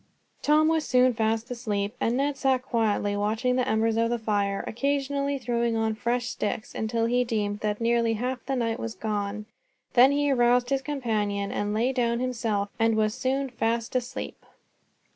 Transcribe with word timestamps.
Tom 0.41 0.67
was 0.67 0.83
soon 0.83 1.13
fast 1.13 1.51
asleep, 1.51 1.95
and 2.01 2.17
Ned 2.17 2.35
sat 2.35 2.63
quietly 2.63 3.15
watching 3.15 3.55
the 3.55 3.67
embers 3.67 3.97
of 3.97 4.09
the 4.09 4.17
fire, 4.17 4.63
occasionally 4.65 5.37
throwing 5.37 5.75
on 5.77 5.93
fresh 5.93 6.25
sticks, 6.25 6.73
until 6.73 7.05
he 7.05 7.23
deemed 7.23 7.59
that 7.59 7.79
nearly 7.79 8.13
half 8.13 8.43
the 8.47 8.55
night 8.55 8.79
was 8.79 8.95
gone. 8.95 9.45
Then 9.93 10.11
he 10.11 10.31
aroused 10.31 10.71
his 10.71 10.81
companion 10.81 11.51
and 11.51 11.71
lay 11.71 11.93
down 11.93 12.19
himself, 12.19 12.69
and 12.79 12.95
was 12.95 13.13
soon 13.13 13.49
fast 13.51 13.95
asleep. 13.95 14.43